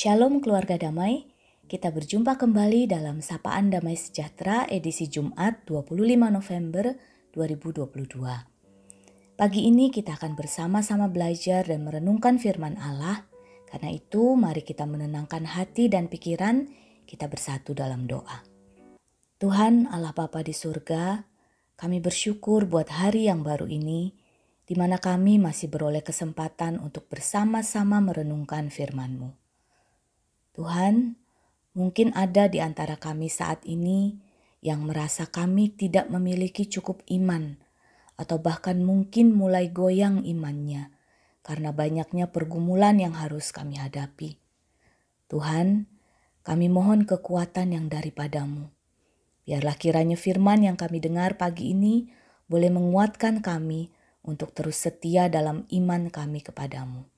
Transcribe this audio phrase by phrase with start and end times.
[0.00, 1.28] Shalom keluarga damai,
[1.68, 5.92] kita berjumpa kembali dalam Sapaan Damai Sejahtera edisi Jumat 25
[6.32, 6.96] November
[7.36, 9.36] 2022.
[9.36, 13.28] Pagi ini kita akan bersama-sama belajar dan merenungkan firman Allah.
[13.68, 16.64] Karena itu mari kita menenangkan hati dan pikiran,
[17.04, 18.40] kita bersatu dalam doa.
[19.36, 21.28] Tuhan Allah Bapa di surga,
[21.76, 24.16] kami bersyukur buat hari yang baru ini,
[24.64, 29.39] di mana kami masih beroleh kesempatan untuk bersama-sama merenungkan firman-Mu.
[30.54, 31.16] Tuhan,
[31.72, 34.18] mungkin ada di antara kami saat ini
[34.60, 37.56] yang merasa kami tidak memiliki cukup iman,
[38.20, 40.92] atau bahkan mungkin mulai goyang imannya
[41.40, 44.36] karena banyaknya pergumulan yang harus kami hadapi.
[45.32, 45.88] Tuhan,
[46.44, 48.68] kami mohon kekuatan yang daripadamu.
[49.48, 52.12] Biarlah kiranya firman yang kami dengar pagi ini
[52.46, 53.90] boleh menguatkan kami
[54.20, 57.08] untuk terus setia dalam iman kami kepadamu.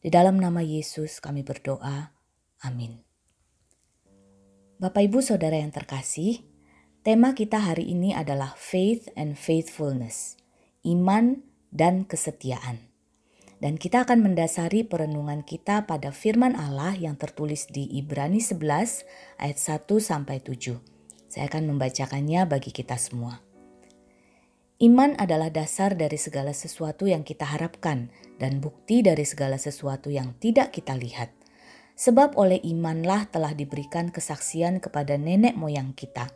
[0.00, 2.19] Di dalam nama Yesus kami berdoa.
[2.60, 3.00] Amin.
[4.80, 6.44] Bapak Ibu Saudara yang terkasih,
[7.04, 10.40] tema kita hari ini adalah faith and faithfulness,
[10.84, 12.88] iman dan kesetiaan.
[13.60, 19.04] Dan kita akan mendasari perenungan kita pada firman Allah yang tertulis di Ibrani 11
[19.36, 20.80] ayat 1 sampai 7.
[21.28, 23.44] Saya akan membacakannya bagi kita semua.
[24.80, 28.08] Iman adalah dasar dari segala sesuatu yang kita harapkan
[28.40, 31.39] dan bukti dari segala sesuatu yang tidak kita lihat.
[32.00, 36.32] Sebab oleh imanlah telah diberikan kesaksian kepada nenek moyang kita.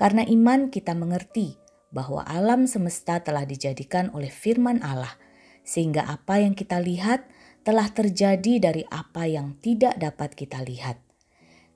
[0.00, 1.60] Karena iman kita mengerti
[1.92, 5.20] bahwa alam semesta telah dijadikan oleh firman Allah,
[5.68, 7.28] sehingga apa yang kita lihat
[7.60, 10.96] telah terjadi dari apa yang tidak dapat kita lihat.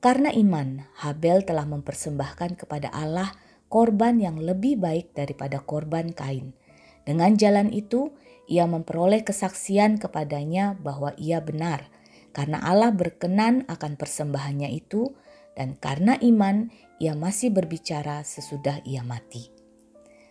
[0.01, 3.37] Karena iman, Habel telah mempersembahkan kepada Allah
[3.69, 6.57] korban yang lebih baik daripada korban Kain.
[7.05, 8.17] Dengan jalan itu,
[8.49, 12.00] ia memperoleh kesaksian kepadanya bahwa ia benar
[12.31, 15.15] karena Allah berkenan akan persembahannya itu
[15.59, 16.71] dan karena iman
[17.03, 19.51] ia masih berbicara sesudah ia mati.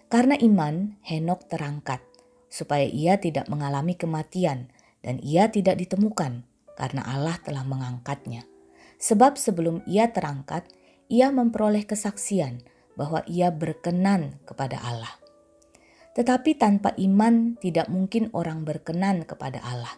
[0.10, 2.02] Karena iman Henok terangkat
[2.50, 4.74] supaya ia tidak mengalami kematian
[5.06, 8.48] dan ia tidak ditemukan karena Allah telah mengangkatnya.
[9.00, 10.68] Sebab sebelum ia terangkat,
[11.08, 12.66] ia memperoleh kesaksian
[13.00, 15.14] bahwa ia berkenan kepada Allah.
[16.18, 19.94] Tetapi tanpa iman tidak mungkin orang berkenan kepada Allah.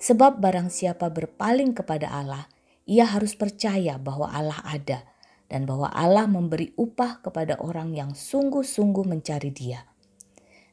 [0.00, 2.48] Sebab barang siapa berpaling kepada Allah,
[2.88, 5.04] ia harus percaya bahwa Allah ada
[5.52, 9.84] dan bahwa Allah memberi upah kepada orang yang sungguh-sungguh mencari Dia.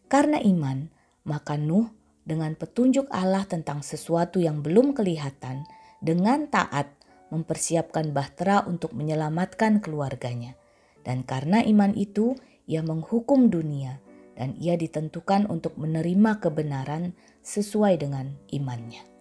[0.07, 0.87] Karena iman,
[1.27, 1.91] maka Nuh
[2.23, 5.67] dengan petunjuk Allah tentang sesuatu yang belum kelihatan,
[5.99, 6.93] dengan taat
[7.33, 10.55] mempersiapkan bahtera untuk menyelamatkan keluarganya.
[11.03, 12.35] Dan karena iman itu,
[12.67, 13.99] ia menghukum dunia
[14.37, 19.16] dan ia ditentukan untuk menerima kebenaran sesuai dengan imannya.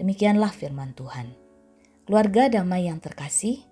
[0.00, 1.36] Demikianlah firman Tuhan.
[2.08, 3.68] Keluarga damai yang terkasih,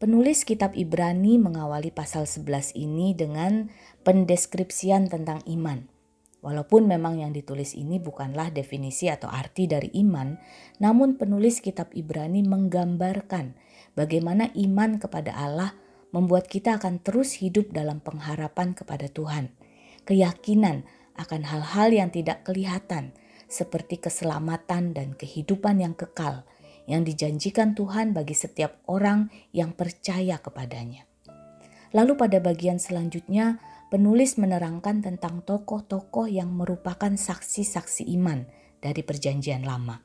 [0.00, 3.68] penulis kitab Ibrani mengawali pasal 11 ini dengan
[4.00, 5.84] pendeskripsian tentang iman.
[6.40, 10.40] Walaupun memang yang ditulis ini bukanlah definisi atau arti dari iman,
[10.80, 13.52] namun penulis kitab Ibrani menggambarkan
[13.92, 15.76] bagaimana iman kepada Allah
[16.08, 19.52] membuat kita akan terus hidup dalam pengharapan kepada Tuhan,
[20.08, 20.88] keyakinan
[21.20, 23.12] akan hal-hal yang tidak kelihatan,
[23.46, 26.46] seperti keselamatan dan kehidupan yang kekal
[26.86, 31.04] yang dijanjikan Tuhan bagi setiap orang yang percaya kepadanya.
[31.94, 33.58] Lalu pada bagian selanjutnya,
[33.90, 38.46] penulis menerangkan tentang tokoh-tokoh yang merupakan saksi-saksi iman
[38.82, 40.02] dari Perjanjian Lama.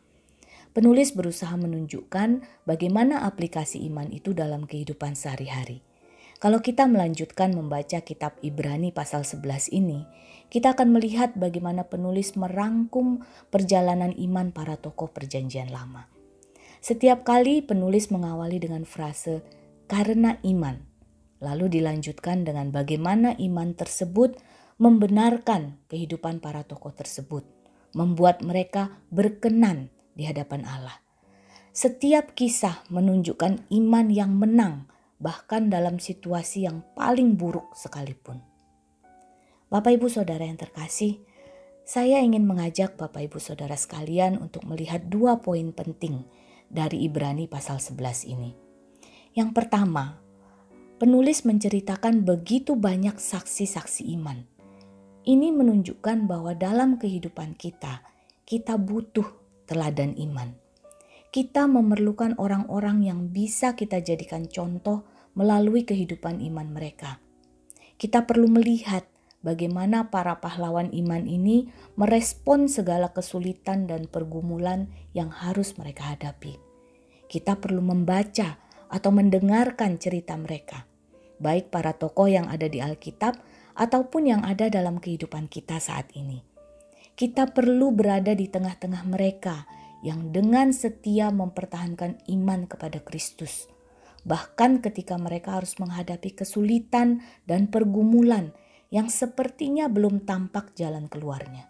[0.71, 5.83] Penulis berusaha menunjukkan bagaimana aplikasi iman itu dalam kehidupan sehari-hari.
[6.41, 10.09] Kalau kita melanjutkan membaca kitab Ibrani pasal 11 ini,
[10.49, 13.21] kita akan melihat bagaimana penulis merangkum
[13.53, 16.09] perjalanan iman para tokoh Perjanjian Lama.
[16.81, 19.45] Setiap kali penulis mengawali dengan frase
[19.85, 20.81] "karena iman",
[21.45, 24.33] lalu dilanjutkan dengan bagaimana iman tersebut
[24.81, 27.45] membenarkan kehidupan para tokoh tersebut,
[27.93, 31.05] membuat mereka berkenan di hadapan Allah.
[31.69, 34.89] Setiap kisah menunjukkan iman yang menang,
[35.21, 38.41] bahkan dalam situasi yang paling buruk sekalipun.
[39.71, 41.21] Bapak Ibu Saudara yang terkasih,
[41.85, 46.25] saya ingin mengajak Bapak Ibu Saudara sekalian untuk melihat dua poin penting
[46.67, 48.51] dari Ibrani pasal 11 ini.
[49.31, 50.19] Yang pertama,
[50.99, 54.43] penulis menceritakan begitu banyak saksi-saksi iman.
[55.21, 58.03] Ini menunjukkan bahwa dalam kehidupan kita,
[58.43, 59.27] kita butuh
[59.69, 60.51] teladan iman.
[61.31, 67.21] Kita memerlukan orang-orang yang bisa kita jadikan contoh melalui kehidupan iman mereka.
[67.95, 69.05] Kita perlu melihat
[69.45, 76.57] bagaimana para pahlawan iman ini merespon segala kesulitan dan pergumulan yang harus mereka hadapi.
[77.31, 78.59] kita perlu membaca
[78.91, 80.83] atau mendengarkan cerita mereka,
[81.39, 83.39] baik para tokoh yang ada di Alkitab
[83.79, 86.43] ataupun yang ada dalam kehidupan kita saat ini.
[87.15, 89.63] Kita perlu berada di tengah-tengah mereka
[90.03, 93.71] yang dengan setia mempertahankan iman kepada Kristus.
[94.21, 98.53] Bahkan ketika mereka harus menghadapi kesulitan dan pergumulan
[98.93, 101.65] yang sepertinya belum tampak jalan keluarnya.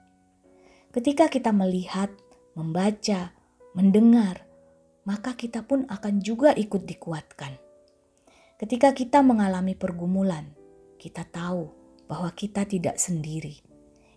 [0.92, 2.12] Ketika kita melihat,
[2.60, 3.32] membaca,
[3.72, 4.44] mendengar,
[5.08, 7.56] maka kita pun akan juga ikut dikuatkan.
[8.60, 10.52] Ketika kita mengalami pergumulan,
[11.00, 11.72] kita tahu
[12.06, 13.64] bahwa kita tidak sendiri.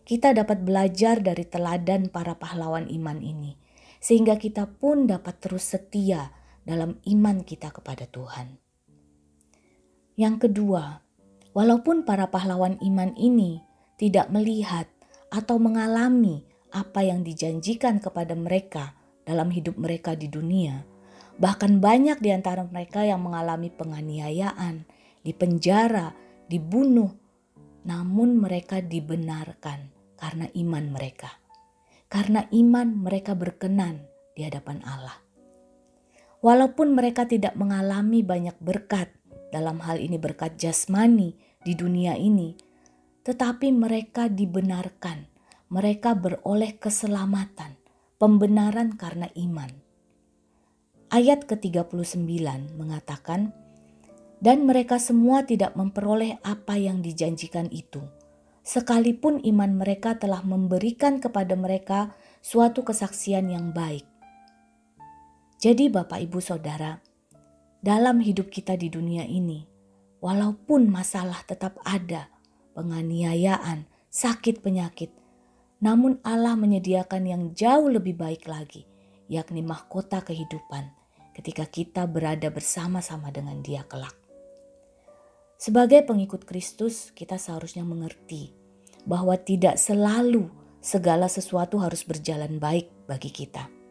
[0.05, 3.57] Kita dapat belajar dari teladan para pahlawan iman ini,
[4.05, 6.29] sehingga kita pun dapat terus setia
[6.64, 8.58] dalam iman kita kepada Tuhan.
[10.16, 11.05] Yang kedua,
[11.52, 13.61] walaupun para pahlawan iman ini
[14.00, 14.88] tidak melihat
[15.31, 16.43] atau mengalami
[16.75, 20.82] apa yang dijanjikan kepada mereka dalam hidup mereka di dunia,
[21.38, 24.87] bahkan banyak di antara mereka yang mengalami penganiayaan,
[25.22, 26.14] dipenjara,
[26.46, 27.11] dibunuh,
[27.87, 31.31] namun mereka dibenarkan karena iman mereka.
[32.06, 34.06] Karena iman mereka berkenan
[34.38, 35.19] di hadapan Allah.
[36.44, 39.08] Walaupun mereka tidak mengalami banyak berkat,
[39.49, 41.32] dalam hal ini berkat jasmani
[41.64, 42.52] di dunia ini,
[43.25, 45.25] tetapi mereka dibenarkan,
[45.73, 47.81] mereka beroleh keselamatan,
[48.20, 49.73] pembenaran karena iman.
[51.08, 52.20] Ayat ke-39
[52.76, 53.56] mengatakan,
[54.44, 58.05] dan mereka semua tidak memperoleh apa yang dijanjikan itu.
[58.61, 62.12] Sekalipun iman mereka telah memberikan kepada mereka
[62.44, 64.05] suatu kesaksian yang baik.
[65.64, 67.00] Jadi, Bapak, Ibu, Saudara,
[67.81, 69.64] dalam hidup kita di dunia ini,
[70.20, 72.28] walaupun masalah tetap ada,
[72.76, 75.08] penganiayaan, sakit, penyakit,
[75.81, 78.84] namun Allah menyediakan yang jauh lebih baik lagi,
[79.32, 80.84] yakni mahkota kehidupan
[81.32, 84.12] ketika kita berada bersama-sama dengan Dia kelak.
[85.56, 88.52] Sebagai pengikut Kristus, kita seharusnya mengerti
[89.08, 90.44] bahwa tidak selalu
[90.84, 93.84] segala sesuatu harus berjalan baik bagi kita.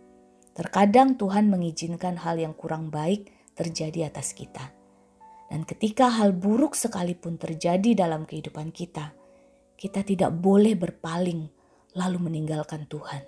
[0.53, 4.69] Terkadang Tuhan mengizinkan hal yang kurang baik terjadi atas kita.
[5.50, 9.13] Dan ketika hal buruk sekalipun terjadi dalam kehidupan kita,
[9.77, 11.50] kita tidak boleh berpaling
[11.97, 13.25] lalu meninggalkan Tuhan.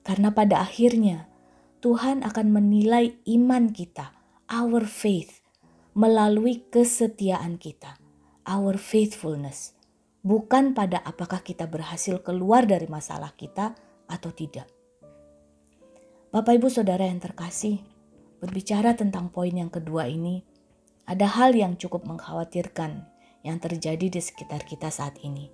[0.00, 1.28] Karena pada akhirnya
[1.80, 4.12] Tuhan akan menilai iman kita,
[4.48, 5.40] our faith,
[5.92, 7.96] melalui kesetiaan kita,
[8.48, 9.76] our faithfulness,
[10.20, 13.76] bukan pada apakah kita berhasil keluar dari masalah kita
[14.08, 14.79] atau tidak.
[16.30, 17.82] Bapak, ibu, saudara yang terkasih,
[18.38, 20.46] berbicara tentang poin yang kedua ini,
[21.02, 23.02] ada hal yang cukup mengkhawatirkan
[23.42, 25.50] yang terjadi di sekitar kita saat ini.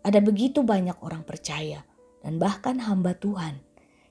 [0.00, 1.84] Ada begitu banyak orang percaya
[2.24, 3.60] dan bahkan hamba Tuhan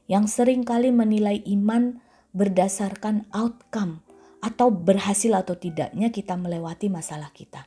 [0.05, 1.97] yang sering kali menilai iman
[2.37, 4.05] berdasarkan outcome
[4.45, 7.65] atau berhasil atau tidaknya kita melewati masalah kita.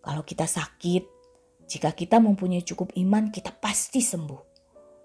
[0.00, 1.04] Kalau kita sakit,
[1.68, 4.49] jika kita mempunyai cukup iman, kita pasti sembuh.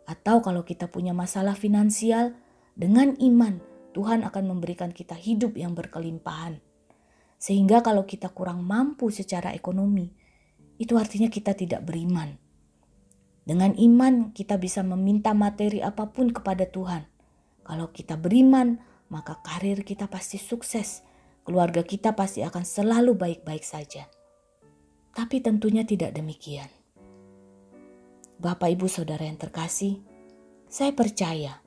[0.06, 2.38] Atau kalau kita punya masalah finansial,
[2.78, 3.62] dengan iman
[3.96, 6.60] Tuhan akan memberikan kita hidup yang berkelimpahan.
[7.40, 10.12] Sehingga kalau kita kurang mampu secara ekonomi,
[10.76, 12.36] itu artinya kita tidak beriman.
[13.48, 17.08] Dengan iman kita bisa meminta materi apa pun kepada Tuhan.
[17.64, 21.06] Kalau kita beriman, maka karir kita pasti sukses,
[21.48, 24.12] keluarga kita pasti akan selalu baik-baik saja.
[25.16, 26.68] Tapi tentunya tidak demikian.
[28.36, 30.04] Bapak, ibu, saudara yang terkasih,
[30.68, 31.64] saya percaya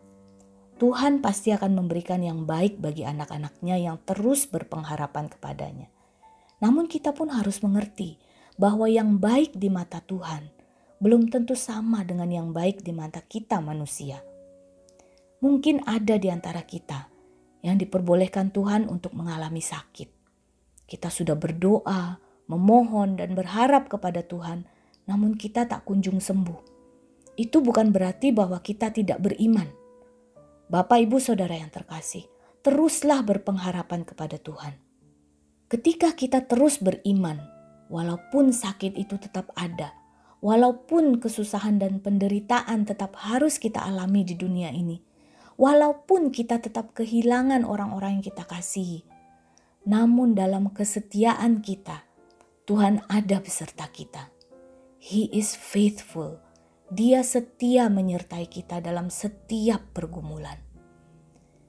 [0.79, 5.91] Tuhan pasti akan memberikan yang baik bagi anak-anaknya yang terus berpengharapan kepadanya.
[6.63, 8.21] Namun, kita pun harus mengerti
[8.55, 10.51] bahwa yang baik di mata Tuhan
[10.99, 14.23] belum tentu sama dengan yang baik di mata kita, manusia.
[15.39, 17.07] Mungkin ada di antara kita
[17.63, 20.11] yang diperbolehkan Tuhan untuk mengalami sakit.
[20.87, 22.19] Kita sudah berdoa,
[22.51, 24.67] memohon, dan berharap kepada Tuhan,
[25.09, 26.61] namun kita tak kunjung sembuh.
[27.35, 29.73] Itu bukan berarti bahwa kita tidak beriman.
[30.69, 32.29] Bapak, ibu, saudara yang terkasih,
[32.61, 34.77] teruslah berpengharapan kepada Tuhan.
[35.73, 37.41] Ketika kita terus beriman,
[37.89, 39.97] walaupun sakit itu tetap ada,
[40.45, 45.01] walaupun kesusahan dan penderitaan tetap harus kita alami di dunia ini,
[45.57, 49.09] walaupun kita tetap kehilangan orang-orang yang kita kasihi.
[49.89, 52.05] Namun dalam kesetiaan kita,
[52.69, 54.38] Tuhan ada beserta kita.
[54.99, 56.43] He is faithful.
[56.91, 60.59] Dia setia menyertai kita dalam setiap pergumulan.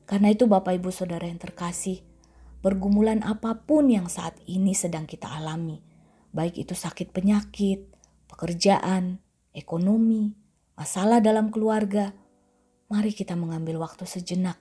[0.09, 2.01] Karena itu Bapak Ibu Saudara yang terkasih,
[2.65, 5.77] pergumulan apa pun yang saat ini sedang kita alami,
[6.33, 7.85] baik itu sakit penyakit,
[8.25, 9.21] pekerjaan,
[9.53, 10.33] ekonomi,
[10.73, 12.17] masalah dalam keluarga,
[12.89, 14.57] mari kita mengambil waktu sejenak,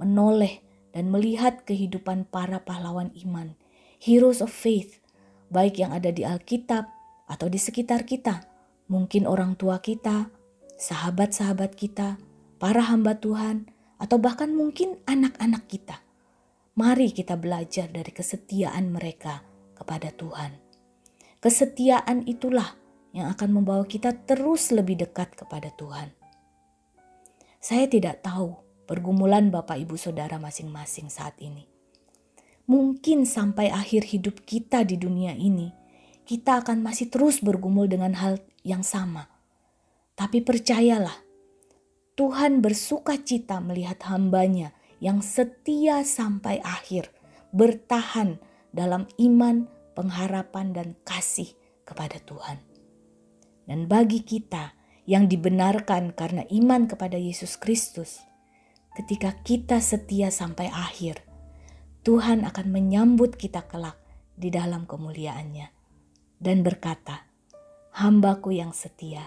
[0.00, 0.64] menoleh
[0.96, 3.52] dan melihat kehidupan para pahlawan iman,
[4.00, 5.04] heroes of faith,
[5.52, 6.97] baik yang ada di Alkitab
[7.28, 8.48] atau di sekitar kita,
[8.88, 10.32] mungkin orang tua kita,
[10.80, 12.16] sahabat-sahabat kita,
[12.56, 13.68] para hamba Tuhan,
[14.00, 16.00] atau bahkan mungkin anak-anak kita.
[16.78, 19.44] Mari kita belajar dari kesetiaan mereka
[19.76, 20.56] kepada Tuhan.
[21.38, 22.74] Kesetiaan itulah
[23.14, 26.14] yang akan membawa kita terus lebih dekat kepada Tuhan.
[27.58, 28.54] Saya tidak tahu
[28.86, 31.66] pergumulan Bapak Ibu Saudara masing-masing saat ini.
[32.70, 35.74] Mungkin sampai akhir hidup kita di dunia ini,
[36.28, 39.32] kita akan masih terus bergumul dengan hal yang sama.
[40.12, 41.24] Tapi percayalah,
[42.20, 47.08] Tuhan bersuka cita melihat hambanya yang setia sampai akhir,
[47.56, 48.36] bertahan
[48.76, 51.48] dalam iman, pengharapan, dan kasih
[51.88, 52.60] kepada Tuhan.
[53.64, 54.76] Dan bagi kita
[55.08, 58.20] yang dibenarkan karena iman kepada Yesus Kristus,
[59.00, 61.24] ketika kita setia sampai akhir,
[62.04, 63.96] Tuhan akan menyambut kita kelak
[64.36, 65.77] di dalam kemuliaannya
[66.38, 67.26] dan berkata,
[67.98, 69.22] Hambaku yang setia,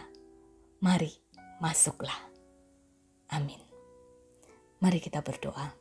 [0.80, 1.12] mari
[1.60, 2.16] masuklah.
[3.32, 3.60] Amin.
[4.80, 5.76] Mari kita berdoa.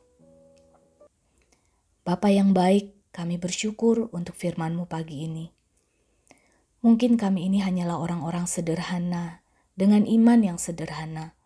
[2.03, 5.47] Bapa yang baik, kami bersyukur untuk firman-Mu pagi ini.
[6.81, 9.45] Mungkin kami ini hanyalah orang-orang sederhana
[9.77, 11.37] dengan iman yang sederhana.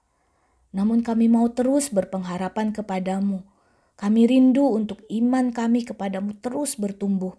[0.72, 3.44] Namun kami mau terus berpengharapan kepadamu.
[3.96, 7.36] Kami rindu untuk iman kami kepadamu terus bertumbuh.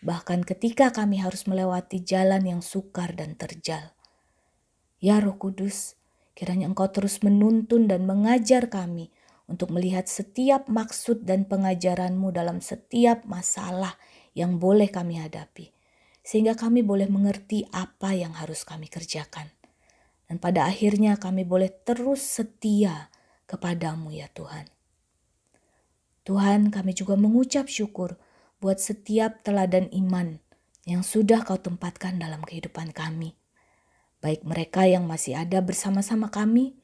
[0.00, 3.92] Bahkan ketika kami harus melewati jalan yang sukar dan terjal.
[4.96, 6.00] Ya Roh Kudus,
[6.32, 9.12] kiranya Engkau terus menuntun dan mengajar kami
[9.44, 14.00] untuk melihat setiap maksud dan pengajaranmu dalam setiap masalah
[14.32, 15.74] yang boleh kami hadapi,
[16.24, 19.52] sehingga kami boleh mengerti apa yang harus kami kerjakan.
[20.30, 23.10] Dan pada akhirnya kami boleh terus setia
[23.50, 24.70] kepadamu ya Tuhan.
[26.22, 28.14] Tuhan kami juga mengucap syukur
[28.60, 30.36] buat setiap teladan iman
[30.84, 33.36] yang sudah kau tempatkan dalam kehidupan kami.
[34.20, 36.76] Baik mereka yang masih ada bersama-sama kami,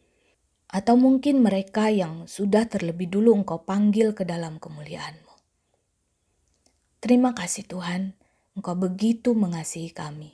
[0.66, 5.34] atau mungkin mereka yang sudah terlebih dulu Engkau panggil ke dalam kemuliaan-Mu.
[6.98, 8.16] Terima kasih Tuhan,
[8.56, 10.32] Engkau begitu mengasihi kami.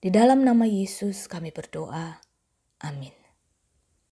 [0.00, 2.16] Di dalam nama Yesus kami berdoa.
[2.80, 3.19] Amin.